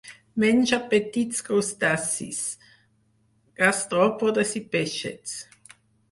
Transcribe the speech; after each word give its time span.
Menja 0.43 0.77
petits 0.91 1.41
crustacis, 1.49 2.39
gastròpodes 3.61 4.55
i 4.61 4.63
peixets. 4.77 5.37